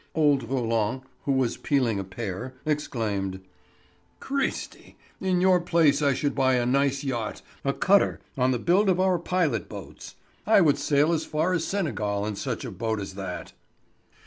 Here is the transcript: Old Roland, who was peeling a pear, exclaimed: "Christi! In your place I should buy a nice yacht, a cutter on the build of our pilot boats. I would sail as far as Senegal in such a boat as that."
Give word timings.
Old 0.15 0.41
Roland, 0.49 1.01
who 1.25 1.33
was 1.33 1.57
peeling 1.57 1.99
a 1.99 2.03
pear, 2.03 2.55
exclaimed: 2.65 3.39
"Christi! 4.19 4.97
In 5.19 5.41
your 5.41 5.59
place 5.61 6.01
I 6.01 6.15
should 6.15 6.33
buy 6.33 6.55
a 6.55 6.65
nice 6.65 7.03
yacht, 7.03 7.43
a 7.63 7.71
cutter 7.71 8.19
on 8.35 8.49
the 8.49 8.57
build 8.57 8.89
of 8.89 8.99
our 8.99 9.19
pilot 9.19 9.69
boats. 9.69 10.15
I 10.47 10.59
would 10.59 10.79
sail 10.79 11.13
as 11.13 11.23
far 11.23 11.53
as 11.53 11.65
Senegal 11.65 12.25
in 12.25 12.35
such 12.35 12.65
a 12.65 12.71
boat 12.71 12.99
as 12.99 13.13
that." 13.13 13.53